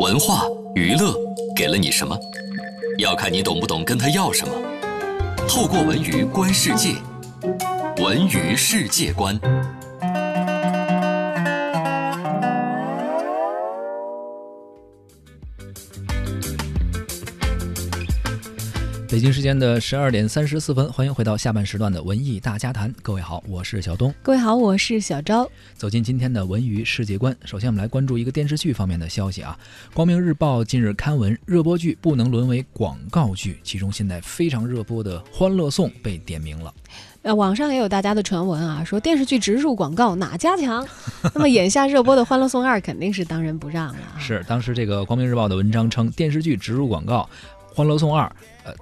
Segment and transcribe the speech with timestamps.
[0.00, 0.42] 文化
[0.74, 1.14] 娱乐
[1.54, 2.18] 给了你什么？
[2.98, 4.52] 要看你懂不懂跟他要什么。
[5.48, 6.96] 透过文娱观世界，
[8.02, 9.38] 文娱世界观。
[19.08, 22.92] 北京时间的十二点三十四分，欢迎回到下半时段的文艺大家谈。
[23.02, 24.12] 各位好，我是小东。
[24.20, 25.48] 各位好，我是小昭。
[25.76, 29.56] 走进今天的文娱世界观，首先我们来关注一个电视剧方面的消息啊。
[29.94, 36.74] 光明日报近日刊文，热播剧不能沦为广告剧，其中现在非常热播的《欢乐颂》被点名了。
[37.22, 40.84] 呃，网上也有大家的传闻啊，说电视剧植入广告哪家强？
[41.32, 43.98] 那么眼下热播的《欢乐颂二》肯定是当仁不让了。
[44.18, 47.28] 是，当时这个光明日报的文章称，电视剧植入广告
[47.74, 48.26] 《欢乐颂二》
[48.64, 48.74] 呃。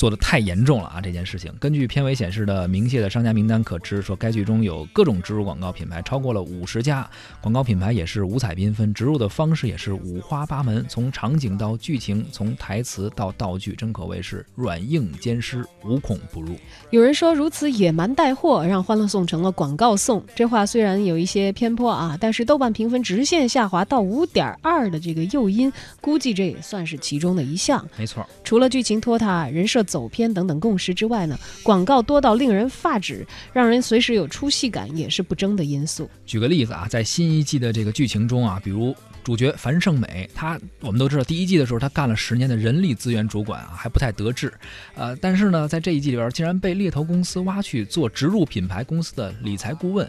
[0.00, 0.98] 做的太严重了啊！
[0.98, 7.06] 这件事情，根据片尾显示的明谢的商家名单可知，说该剧中有各种植入广告品牌超过了五十家，
[7.42, 16.54] 广告品牌也是五彩缤纷，植入的方式也是五花八门，从场景到剧情，从台词到道具，真可谓是软硬兼施，无孔不入。
[16.88, 20.24] 有人说，如此野蛮带货，让《欢乐颂》成了广告颂。
[20.34, 27.86] 这话虽然有一些偏颇啊，但是豆瓣评分直线下滑到五点二的这个诱因，估计这也算是其中的一项。
[27.98, 29.84] 没错，除了剧情拖沓、人设。
[29.90, 36.08] 走偏等等共识之外呢，广告多到令人发指，让人随时有出戏感，也是不争的因素。
[36.24, 44.52] 举个例子啊，在新一季的这个剧情中啊，比如主角樊胜美，她我们都知道，第一季的时候她干了十年的人力资源主管啊，还不太得志，
[44.94, 50.08] 呃，但是呢，在这一季里边竟然被猎头公司挖去做植入品牌公司的理财顾问，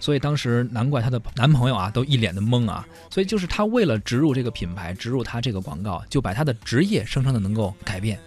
[0.00, 2.86] 所以当时难怪她的男朋友啊都一脸的懵啊。
[3.08, 8.18] 所以就是她为了植入这个品牌，植入她这个广告，就把她的职业声称的能够改变。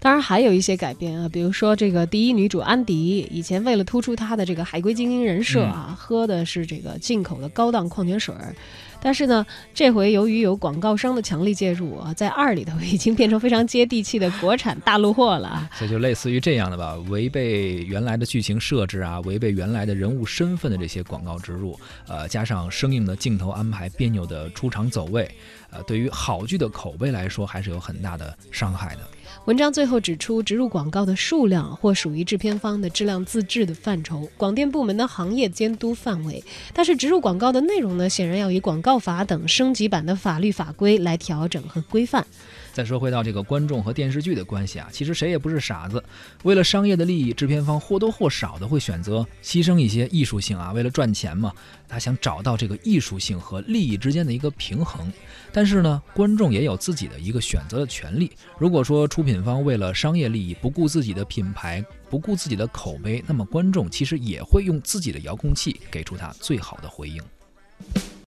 [0.00, 8.56] 当然还有一些改变啊，比如说这个第一女主安迪，以前为了突出她的这个海归精英人设啊，喝的是这个进口的高档矿泉水儿，
[9.02, 15.68] 但是呢，这回由于有广告商的强力介入啊，在二里头已经变成非常接地气的国产大陆货了。
[15.76, 25.30] 所以就类似于这样的吧，违背原来的剧情设置啊，违背原来的人物身份的这些广告植入，呃，加上生硬的镜头安排、别扭的出场走位，
[25.68, 29.02] 呃，对于好剧的口碑来说，还是有很大的伤害的。
[29.46, 36.44] 文章最后指出，植入广告的数量或属于制片方的质量自制的范畴，广电部门的行业监督范围。
[36.74, 42.24] 但是，植入广告的内容呢，显然要以广告法等升级版的法律法规来调整和规范。
[42.72, 46.02] 再说回到这个观众和电视剧的关系啊，其实谁也不是傻子，
[46.44, 51.52] 为了商业的利益，制片方或多或少的会选择牺牲一些艺术性啊，为了赚钱嘛，
[51.88, 55.12] 他想找到这个艺术性和利益之间的一个平衡。
[55.52, 58.30] 但是呢，观众也有自己的一个选择的权利。
[58.56, 67.20] 如果说出品方为了商业利益不顾自己的品牌，不顾自己的口碑，那么观众其实也会用自己的遥控器给出他最好的回应。